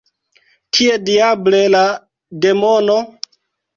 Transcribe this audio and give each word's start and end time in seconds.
Kie 0.77 0.95
diable 1.09 1.59
la 1.75 1.83
demono? 2.47 2.97